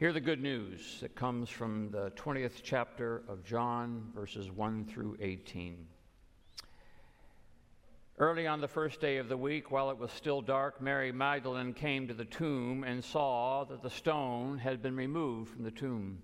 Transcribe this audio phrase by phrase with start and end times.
[0.00, 5.18] Hear the good news that comes from the 20th chapter of John, verses 1 through
[5.20, 5.86] 18.
[8.16, 11.74] Early on the first day of the week, while it was still dark, Mary Magdalene
[11.74, 16.22] came to the tomb and saw that the stone had been removed from the tomb.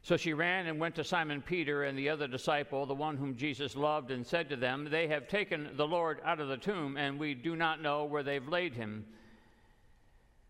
[0.00, 3.36] So she ran and went to Simon Peter and the other disciple, the one whom
[3.36, 6.96] Jesus loved, and said to them, They have taken the Lord out of the tomb,
[6.96, 9.04] and we do not know where they've laid him.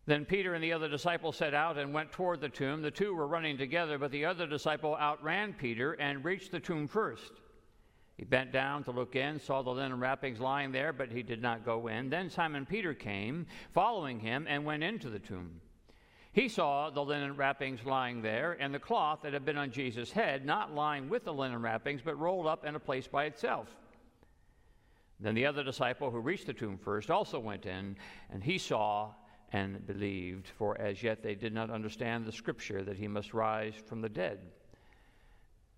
[0.06, 2.82] Then Peter and the other disciple set out and went toward the tomb.
[2.82, 6.88] The two were running together, but the other disciple outran Peter and reached the tomb
[6.88, 7.32] first.
[8.16, 11.40] He bent down to look in, saw the linen wrappings lying there, but he did
[11.40, 12.10] not go in.
[12.10, 15.60] Then Simon Peter came, following him, and went into the tomb.
[16.32, 20.12] He saw the linen wrappings lying there, and the cloth that had been on Jesus'
[20.12, 23.68] head, not lying with the linen wrappings, but rolled up in a place by itself.
[25.18, 27.96] Then the other disciple who reached the tomb first also went in,
[28.30, 29.12] and he saw
[29.52, 33.74] and believed, for as yet they did not understand the scripture that he must rise
[33.87, 34.38] from the dead.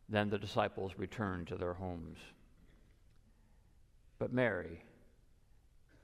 [0.09, 2.19] Then the disciples returned to their homes.
[4.19, 4.85] But Mary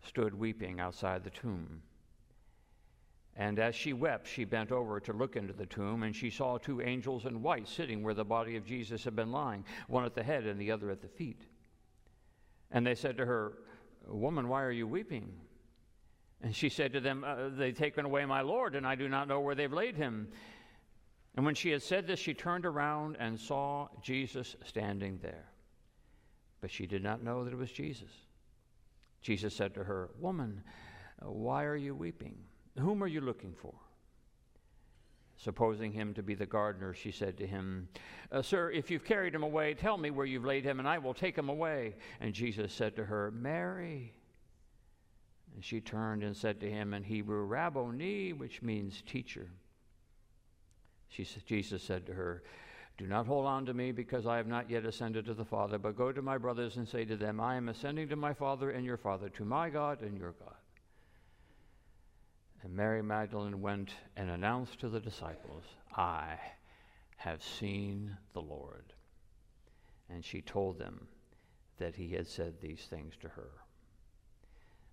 [0.03, 1.83] stood weeping outside the tomb.
[3.37, 6.59] And as she wept, she bent over to look into the tomb, and she saw
[6.59, 10.15] two angels in white sitting where the body of Jesus had been lying, one at
[10.15, 11.43] the head and the other at the feet.
[12.73, 13.59] And they said to her,
[14.07, 15.33] Woman, why are you weeping?
[16.43, 19.29] And she said to them, uh, They've taken away my Lord, and I do not
[19.29, 20.29] know where they've laid him.
[21.37, 25.47] And when she had said this, she turned around and saw Jesus standing there.
[26.61, 28.11] But she did not know that it was Jesus.
[29.21, 30.63] Jesus said to her, Woman,
[31.21, 32.37] why are you weeping?
[32.79, 33.75] Whom are you looking for?
[35.37, 37.89] Supposing him to be the gardener, she said to him,
[38.33, 40.99] uh, Sir, if you've carried him away, tell me where you've laid him, and I
[40.99, 41.95] will take him away.
[42.21, 44.15] And Jesus said to her, Mary.
[45.59, 49.51] And she turned and said to him in Hebrew, Rabboni, which means teacher.
[51.09, 52.45] She, Jesus said to her,
[52.97, 55.77] Do not hold on to me because I have not yet ascended to the Father,
[55.77, 58.71] but go to my brothers and say to them, I am ascending to my Father
[58.71, 60.55] and your Father, to my God and your God.
[62.63, 65.65] And Mary Magdalene went and announced to the disciples,
[65.97, 66.39] I
[67.17, 68.93] have seen the Lord.
[70.09, 71.09] And she told them
[71.79, 73.51] that he had said these things to her.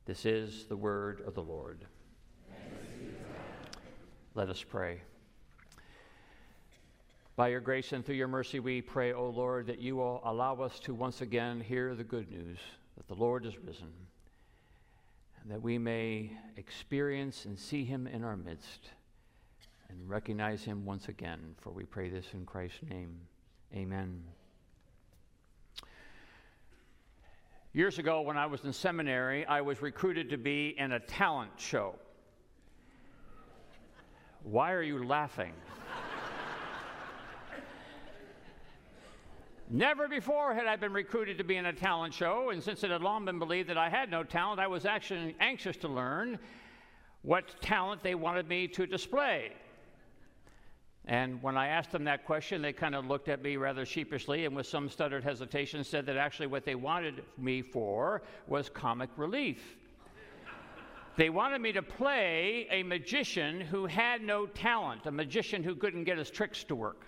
[0.05, 1.83] This is the word of the Lord.
[4.35, 5.01] Let us pray.
[7.35, 10.61] By your grace and through your mercy, we pray, O Lord, that you will allow
[10.61, 12.59] us to once again hear the good news
[12.97, 13.91] that the Lord is risen,
[15.41, 18.91] and that we may experience and see him in our midst
[19.89, 21.55] and recognize him once again.
[21.61, 23.17] For we pray this in Christ's name.
[23.73, 24.23] Amen.
[27.75, 31.51] Years ago, when I was in seminary, I was recruited to be in a talent
[31.57, 31.95] show.
[34.43, 35.51] Why are you laughing?
[39.69, 42.91] Never before had I been recruited to be in a talent show, and since it
[42.91, 46.39] had long been believed that I had no talent, I was actually anxious to learn
[47.23, 49.51] what talent they wanted me to display.
[51.07, 54.45] And when I asked them that question, they kind of looked at me rather sheepishly
[54.45, 59.09] and with some stuttered hesitation said that actually what they wanted me for was comic
[59.15, 59.77] relief.
[61.15, 66.05] they wanted me to play a magician who had no talent, a magician who couldn't
[66.05, 67.05] get his tricks to work.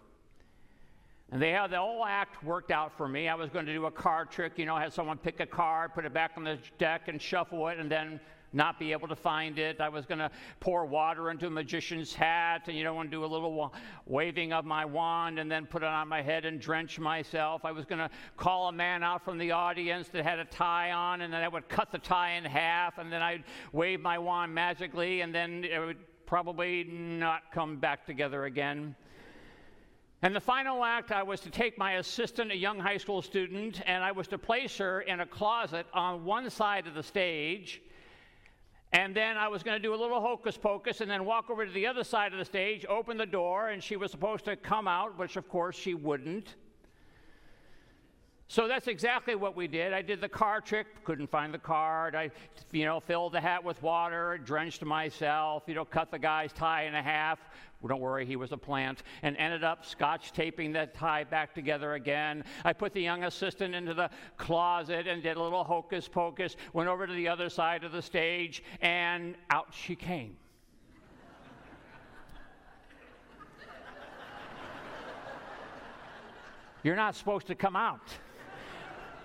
[1.31, 3.27] And they had the whole act worked out for me.
[3.27, 5.93] I was going to do a card trick, you know, have someone pick a card,
[5.93, 8.19] put it back on the deck, and shuffle it, and then
[8.53, 9.81] not be able to find it.
[9.81, 13.25] I was going to pour water into a magician's hat and, you know, and do
[13.25, 13.71] a little wa-
[14.05, 17.65] waving of my wand and then put it on my head and drench myself.
[17.65, 20.91] I was going to call a man out from the audience that had a tie
[20.91, 23.43] on and then I would cut the tie in half and then I'd
[23.73, 28.95] wave my wand magically and then it would probably not come back together again.
[30.23, 33.81] And the final act, I was to take my assistant, a young high school student,
[33.85, 37.81] and I was to place her in a closet on one side of the stage
[38.93, 41.65] and then I was going to do a little hocus pocus and then walk over
[41.65, 44.55] to the other side of the stage, open the door, and she was supposed to
[44.55, 46.55] come out, which of course she wouldn't.
[48.49, 49.91] So that's exactly what we did.
[49.91, 52.15] I did the car trick, couldn't find the card.
[52.15, 52.31] I,
[52.71, 56.85] you know, filled the hat with water, drenched myself, you know, cut the guy's tie
[56.85, 57.39] in half.
[57.85, 61.93] Don't worry, he was a plant, and ended up scotch taping that tie back together
[61.93, 62.43] again.
[62.65, 66.89] I put the young assistant into the closet and did a little hocus pocus, went
[66.89, 70.35] over to the other side of the stage, and out she came.
[76.83, 78.09] You're not supposed to come out.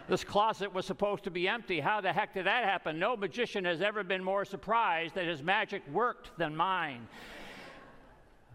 [0.09, 1.81] This closet was supposed to be empty.
[1.81, 2.99] How the heck did that happen?
[2.99, 7.09] No magician has ever been more surprised that his magic worked than mine.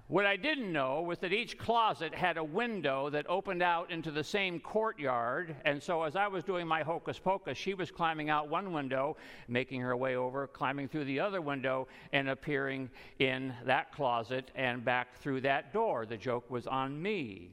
[0.09, 4.09] What I didn't know was that each closet had a window that opened out into
[4.09, 5.54] the same courtyard.
[5.65, 9.18] And so, as I was doing my hocus pocus, she was climbing out one window,
[9.50, 12.89] making her way over, climbing through the other window, and appearing
[13.19, 16.06] in that closet and back through that door.
[16.06, 17.51] The joke was on me.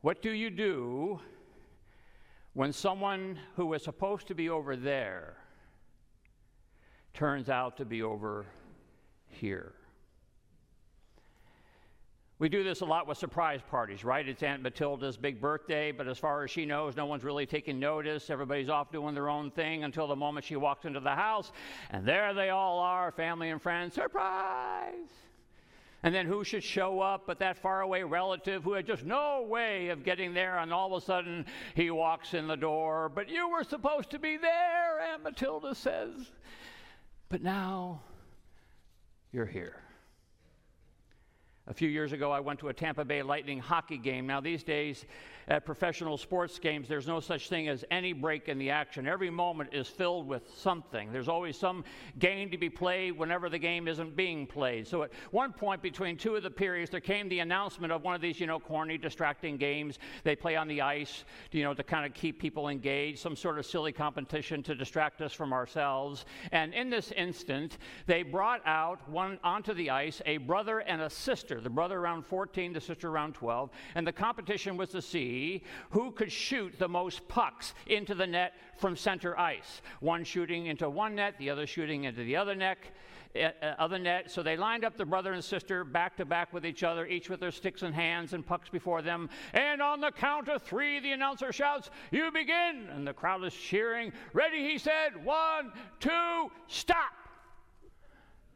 [0.00, 1.18] What do you do
[2.52, 5.38] when someone who was supposed to be over there
[7.14, 8.46] turns out to be over
[9.28, 9.72] here?
[12.40, 14.28] We do this a lot with surprise parties, right?
[14.28, 17.78] It's Aunt Matilda's big birthday, but as far as she knows, no one's really taking
[17.78, 18.28] notice.
[18.28, 21.52] Everybody's off doing their own thing until the moment she walks into the house,
[21.90, 23.94] and there they all are, family and friends.
[23.94, 25.10] Surprise!
[26.02, 29.90] And then who should show up but that faraway relative who had just no way
[29.90, 31.46] of getting there, and all of a sudden
[31.76, 33.08] he walks in the door.
[33.14, 36.32] But you were supposed to be there, Aunt Matilda says.
[37.28, 38.00] But now
[39.30, 39.83] you're here.
[41.66, 44.26] A few years ago, I went to a Tampa Bay Lightning hockey game.
[44.26, 45.06] Now, these days,
[45.48, 49.06] at professional sports games, there's no such thing as any break in the action.
[49.06, 51.12] Every moment is filled with something.
[51.12, 51.84] There's always some
[52.18, 54.86] game to be played whenever the game isn't being played.
[54.86, 58.14] So at one point between two of the periods, there came the announcement of one
[58.14, 61.82] of these, you know, corny, distracting games they play on the ice, you know, to
[61.82, 66.24] kind of keep people engaged, some sort of silly competition to distract us from ourselves.
[66.52, 71.10] And in this instant, they brought out one onto the ice a brother and a
[71.10, 71.60] sister.
[71.60, 75.33] The brother around 14, the sister around 12, and the competition was to see
[75.90, 79.82] who could shoot the most pucks into the net from center ice.
[80.00, 82.78] One shooting into one net, the other shooting into the other net.
[83.34, 83.50] Uh,
[83.80, 84.30] other net.
[84.30, 87.28] So they lined up the brother and sister back to back with each other, each
[87.28, 89.28] with their sticks in hands and pucks before them.
[89.52, 92.86] And on the count of three, the announcer shouts, You begin!
[92.94, 94.12] And the crowd is cheering.
[94.34, 95.24] Ready, he said.
[95.24, 97.10] One, two, stop!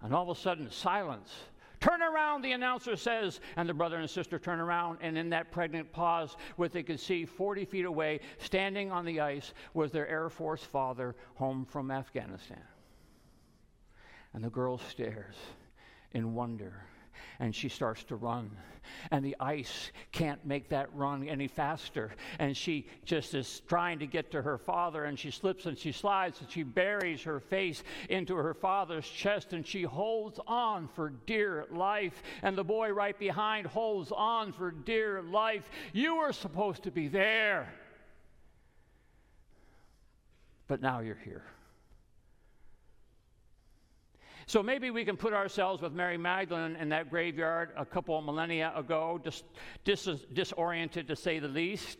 [0.00, 1.34] And all of a sudden, silence
[1.80, 5.52] Turn around, the announcer says, and the brother and sister turn around, and in that
[5.52, 10.08] pregnant pause, what they could see 40 feet away, standing on the ice, was their
[10.08, 12.62] Air Force father home from Afghanistan.
[14.34, 15.36] And the girl stares
[16.12, 16.82] in wonder
[17.41, 18.50] and she starts to run.
[19.11, 22.12] And the ice can't make that run any faster.
[22.38, 25.93] And she just is trying to get to her father, and she slips and she
[25.93, 31.11] slides, and she buries her face into her father's chest, and she holds on for
[31.26, 32.23] dear life.
[32.43, 35.69] And the boy right behind holds on for dear life.
[35.93, 37.73] You were supposed to be there,
[40.67, 41.44] but now you're here.
[44.49, 48.25] So maybe we can put ourselves with Mary Magdalene in that graveyard a couple of
[48.25, 49.45] millennia ago, just
[49.85, 51.99] dis- disoriented to say the least.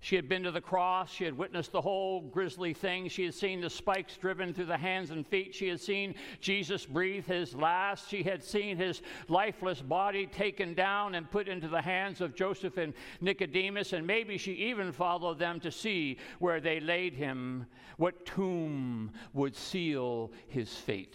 [0.00, 1.08] She had been to the cross.
[1.08, 3.08] She had witnessed the whole grisly thing.
[3.08, 5.54] She had seen the spikes driven through the hands and feet.
[5.54, 8.10] She had seen Jesus breathe his last.
[8.10, 12.76] She had seen his lifeless body taken down and put into the hands of Joseph
[12.76, 13.92] and Nicodemus.
[13.92, 17.66] And maybe she even followed them to see where they laid him,
[17.98, 21.14] what tomb would seal his fate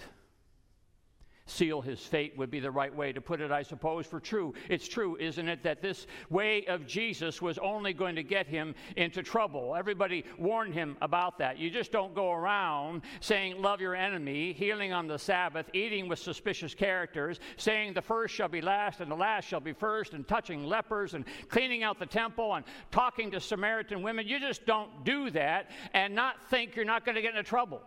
[1.51, 4.53] seal his fate would be the right way to put it, I suppose, for true.
[4.69, 8.73] It's true, isn't it, that this way of Jesus was only going to get him
[8.95, 9.75] into trouble.
[9.75, 11.57] Everybody warned him about that.
[11.57, 16.19] You just don't go around saying, Love your enemy, healing on the Sabbath, eating with
[16.19, 20.27] suspicious characters, saying the first shall be last and the last shall be first, and
[20.27, 24.27] touching lepers and cleaning out the temple and talking to Samaritan women.
[24.27, 27.81] You just don't do that and not think you're not going to get into trouble.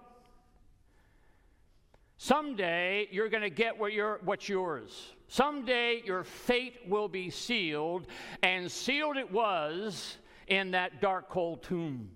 [2.16, 5.12] Someday you're going to get what you're, what's yours.
[5.28, 8.06] Someday your fate will be sealed,
[8.42, 12.10] and sealed it was in that dark, cold tomb.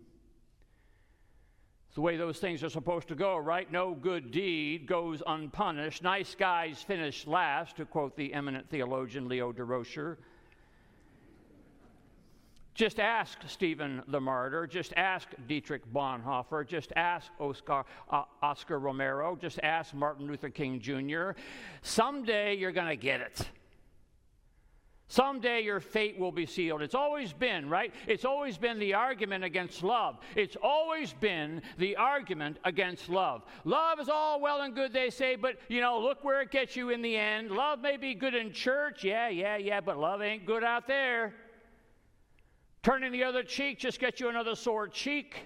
[1.88, 3.70] It's the way those things are supposed to go, right?
[3.72, 6.02] No good deed goes unpunished.
[6.02, 10.18] Nice guys finish last, to quote the eminent theologian Leo Durocher.
[12.78, 14.64] Just ask Stephen the Martyr.
[14.64, 16.64] Just ask Dietrich Bonhoeffer.
[16.64, 19.34] Just ask Oscar, uh, Oscar Romero.
[19.34, 21.30] Just ask Martin Luther King Jr.
[21.82, 23.48] Someday you're going to get it.
[25.08, 26.80] Someday your fate will be sealed.
[26.80, 27.92] It's always been, right?
[28.06, 30.18] It's always been the argument against love.
[30.36, 33.42] It's always been the argument against love.
[33.64, 36.76] Love is all well and good, they say, but you know, look where it gets
[36.76, 37.50] you in the end.
[37.50, 41.34] Love may be good in church, yeah, yeah, yeah, but love ain't good out there.
[42.82, 45.36] Turning the other cheek just gets you another sore cheek.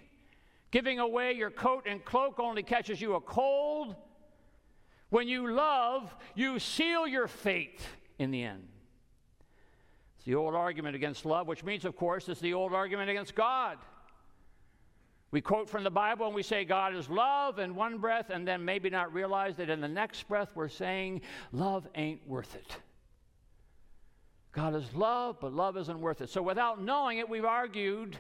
[0.71, 3.95] Giving away your coat and cloak only catches you a cold.
[5.11, 7.81] When you love, you seal your fate
[8.19, 8.67] in the end.
[10.17, 13.35] It's the old argument against love, which means, of course, it's the old argument against
[13.35, 13.79] God.
[15.33, 18.47] We quote from the Bible and we say God is love in one breath, and
[18.47, 21.23] then maybe not realize that in the next breath we're saying
[21.53, 22.77] love ain't worth it.
[24.53, 26.29] God is love, but love isn't worth it.
[26.29, 28.19] So without knowing it, we've argued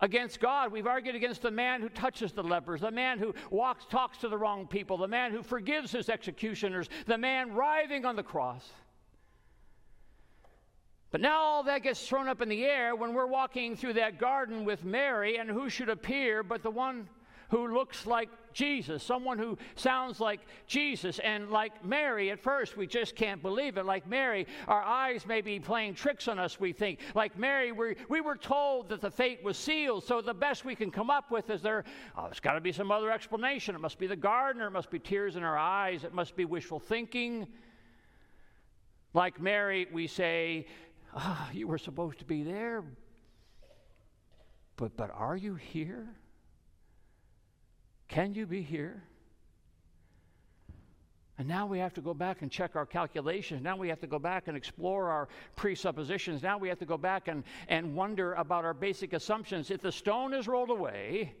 [0.00, 0.70] against God.
[0.70, 4.28] We've argued against the man who touches the lepers, the man who walks, talks to
[4.28, 8.68] the wrong people, the man who forgives his executioners, the man writhing on the cross.
[11.10, 14.18] But now all that gets thrown up in the air when we're walking through that
[14.18, 17.08] garden with Mary, and who should appear but the one
[17.50, 18.28] who looks like
[18.58, 21.20] Jesus, someone who sounds like Jesus.
[21.20, 23.86] And like Mary, at first, we just can't believe it.
[23.86, 26.98] Like Mary, our eyes may be playing tricks on us, we think.
[27.14, 30.74] Like Mary, we, we were told that the fate was sealed, so the best we
[30.74, 31.84] can come up with is there,
[32.16, 33.76] oh, there's got to be some other explanation.
[33.76, 36.44] It must be the gardener, it must be tears in our eyes, it must be
[36.44, 37.46] wishful thinking.
[39.14, 40.66] Like Mary, we say,
[41.14, 42.82] ah, you were supposed to be there,
[44.74, 46.08] but, but are you here?
[48.08, 49.02] Can you be here?
[51.38, 53.62] And now we have to go back and check our calculations.
[53.62, 56.42] Now we have to go back and explore our presuppositions.
[56.42, 59.70] Now we have to go back and, and wonder about our basic assumptions.
[59.70, 61.34] If the stone is rolled away,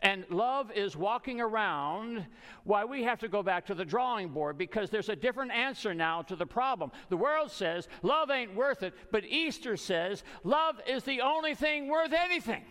[0.00, 2.26] and love is walking around,
[2.64, 5.94] why we have to go back to the drawing board because there's a different answer
[5.94, 6.92] now to the problem.
[7.08, 11.88] The world says love ain't worth it, but Easter says love is the only thing
[11.88, 12.64] worth anything.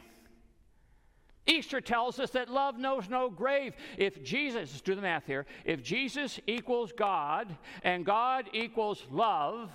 [1.45, 3.73] Easter tells us that love knows no grave.
[3.97, 9.69] If Jesus, let's do the math here, if Jesus equals God and God equals love,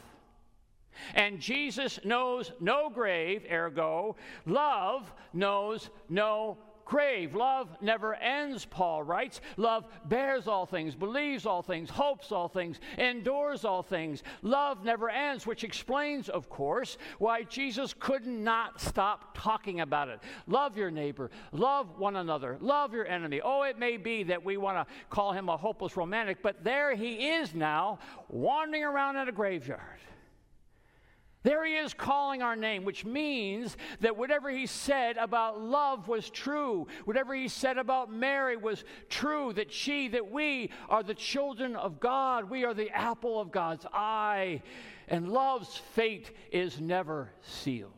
[1.14, 6.58] and Jesus knows no grave, ergo, love knows no
[6.88, 7.34] grave.
[7.34, 9.40] Love never ends, Paul writes.
[9.56, 14.22] Love bears all things, believes all things, hopes all things, endures all things.
[14.42, 20.20] Love never ends, which explains, of course, why Jesus could not stop talking about it.
[20.46, 23.40] Love your neighbor, love one another, love your enemy.
[23.44, 26.96] Oh, it may be that we want to call him a hopeless romantic, but there
[26.96, 30.00] he is now, wandering around in a graveyard.
[31.44, 36.30] There he is calling our name, which means that whatever he said about love was
[36.30, 36.88] true.
[37.04, 42.00] Whatever he said about Mary was true, that she, that we are the children of
[42.00, 42.50] God.
[42.50, 44.62] We are the apple of God's eye.
[45.06, 47.92] And love's fate is never sealed.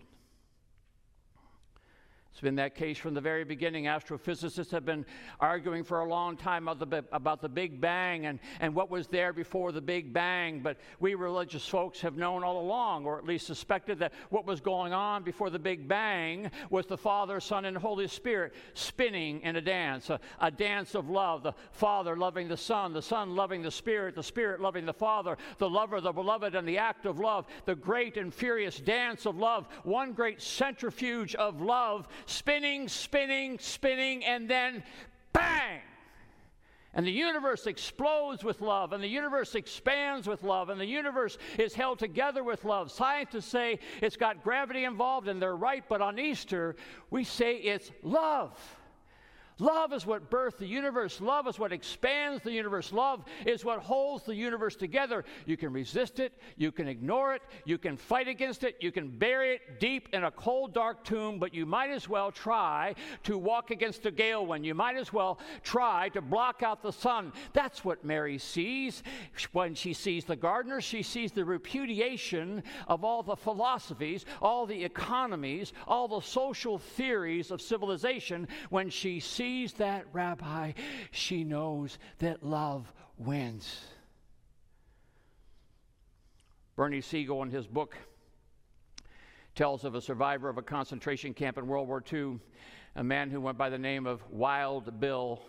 [2.40, 3.84] It's been that case from the very beginning.
[3.84, 5.04] Astrophysicists have been
[5.40, 9.08] arguing for a long time about the, about the Big Bang and, and what was
[9.08, 10.60] there before the Big Bang.
[10.60, 14.58] But we religious folks have known all along, or at least suspected, that what was
[14.58, 19.56] going on before the Big Bang was the Father, Son, and Holy Spirit spinning in
[19.56, 21.42] a dance, a, a dance of love.
[21.42, 25.36] The Father loving the Son, the Son loving the Spirit, the Spirit loving the Father,
[25.58, 29.36] the lover, the beloved, and the act of love, the great and furious dance of
[29.36, 34.82] love, one great centrifuge of love spinning, spinning, spinning, and then
[35.32, 35.80] bang!
[36.92, 41.38] And the universe explodes with love, and the universe expands with love, and the universe
[41.56, 42.90] is held together with love.
[42.90, 46.74] Scientists say it's got gravity involved, and they're right, but on Easter,
[47.10, 48.58] we say it's love.
[49.60, 51.20] Love is what birthed the universe.
[51.20, 52.92] Love is what expands the universe.
[52.92, 55.24] Love is what holds the universe together.
[55.44, 59.10] You can resist it, you can ignore it, you can fight against it, you can
[59.10, 63.36] bury it deep in a cold, dark tomb, but you might as well try to
[63.36, 64.64] walk against a gale wind.
[64.64, 67.32] You might as well try to block out the sun.
[67.52, 69.02] That's what Mary sees.
[69.52, 74.84] When she sees the gardener, she sees the repudiation of all the philosophies, all the
[74.84, 80.70] economies, all the social theories of civilization when she sees sees that rabbi,
[81.10, 83.80] she knows that love wins.
[86.76, 87.96] Bernie Siegel, in his book,
[89.56, 92.38] tells of a survivor of a concentration camp in World War II,
[92.94, 95.42] a man who went by the name of Wild Bill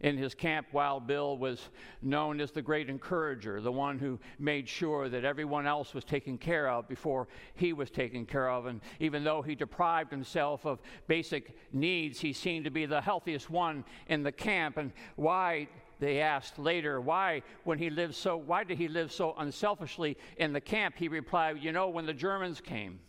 [0.00, 1.70] in his camp, Wild Bill was
[2.02, 6.38] known as the great encourager, the one who made sure that everyone else was taken
[6.38, 8.66] care of before he was taken care of.
[8.66, 13.50] And even though he deprived himself of basic needs, he seemed to be the healthiest
[13.50, 14.76] one in the camp.
[14.76, 15.68] And why?
[16.00, 20.52] They asked later, why, when he lived so, why did he live so unselfishly in
[20.52, 20.94] the camp?
[20.96, 23.00] He replied, You know, when the Germans came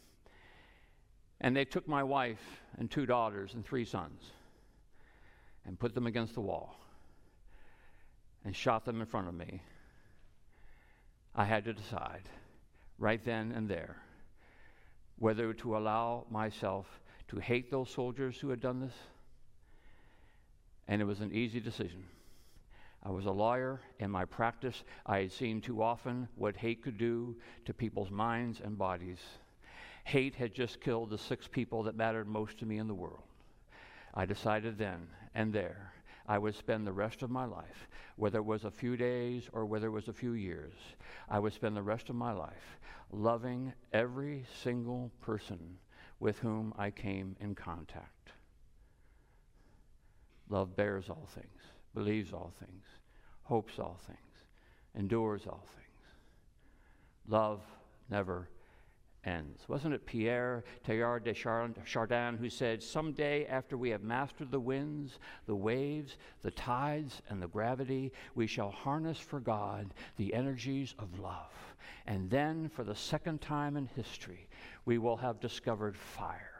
[1.39, 4.31] and they took my wife and two daughters and three sons
[5.69, 6.75] and put them against the wall
[8.43, 9.61] and shot them in front of me,
[11.35, 12.23] I had to decide
[12.97, 13.97] right then and there
[15.19, 16.87] whether to allow myself
[17.27, 18.95] to hate those soldiers who had done this.
[20.87, 22.03] And it was an easy decision.
[23.03, 23.79] I was a lawyer.
[23.99, 27.35] In my practice, I had seen too often what hate could do
[27.65, 29.19] to people's minds and bodies.
[30.05, 33.21] Hate had just killed the six people that mattered most to me in the world.
[34.15, 35.07] I decided then
[35.39, 35.93] and there
[36.27, 39.65] I would spend the rest of my life, whether it was a few days or
[39.65, 40.73] whether it was a few years,
[41.29, 42.77] I would spend the rest of my life
[43.09, 45.77] loving every single person
[46.19, 48.33] with whom I came in contact.
[50.49, 51.61] Love bears all things,
[51.95, 52.83] believes all things,
[53.43, 54.43] hopes all things,
[54.93, 55.87] endures all things.
[57.29, 57.61] Love
[58.09, 58.49] never
[59.25, 59.67] ends.
[59.67, 65.19] Wasn't it Pierre Teilhard de Chardin who said, Someday, after we have mastered the winds,
[65.45, 71.19] the waves, the tides, and the gravity, we shall harness for God the energies of
[71.19, 71.53] love.
[72.07, 74.47] And then, for the second time in history,
[74.85, 76.58] we will have discovered fire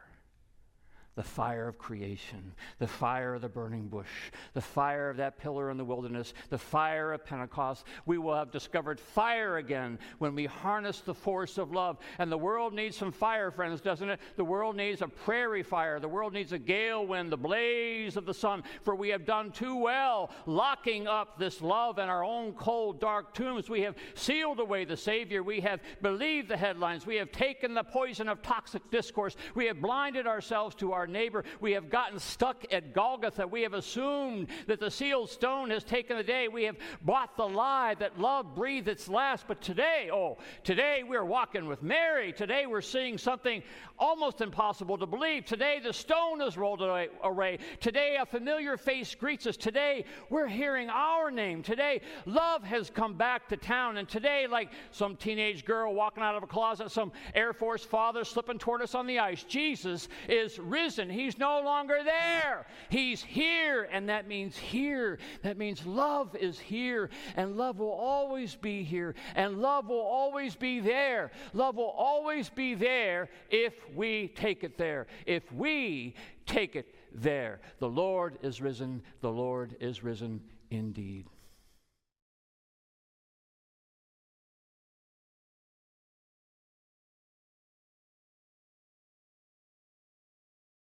[1.20, 5.70] the fire of creation, the fire of the burning bush, the fire of that pillar
[5.70, 7.86] in the wilderness, the fire of Pentecost.
[8.06, 11.98] We will have discovered fire again when we harness the force of love.
[12.20, 14.22] And the world needs some fire, friends, doesn't it?
[14.38, 16.00] The world needs a prairie fire.
[16.00, 18.64] The world needs a gale wind, the blaze of the sun.
[18.84, 23.34] For we have done too well locking up this love in our own cold, dark
[23.34, 23.70] tombs.
[23.70, 25.44] We have sealed away the Savior.
[25.44, 27.06] We have believed the headlines.
[27.06, 29.36] We have taken the poison of toxic discourse.
[29.54, 31.44] We have blinded ourselves to our neighbor.
[31.60, 33.48] We have gotten stuck at Golgotha.
[33.48, 36.48] We have assumed that the sealed stone has taken the day.
[36.48, 39.46] We have bought the lie that love breathes its last.
[39.48, 42.32] But today, oh, today we're walking with Mary.
[42.32, 43.64] Today we're seeing something
[43.98, 45.46] almost impossible to believe.
[45.46, 47.60] Today the stone is rolled away.
[47.80, 49.58] Today a familiar face greets us.
[49.58, 51.64] Today we're hearing our name.
[51.64, 53.98] Today love has come back to town.
[53.98, 58.24] And today, like some teenage girl walking out of a closet, some Air Force father
[58.24, 61.10] slipping toward us on the ice, Jesus is risen risen.
[61.10, 62.66] He's no longer there.
[62.90, 65.20] He's here, and that means here.
[65.44, 70.56] That means love is here, and love will always be here, and love will always
[70.56, 71.32] be there.
[71.54, 75.06] Love will always be there if we take it there.
[75.28, 76.16] If we
[76.48, 77.60] take it there.
[77.78, 79.04] The Lord is risen.
[79.22, 80.42] The Lord is risen
[80.72, 81.28] indeed.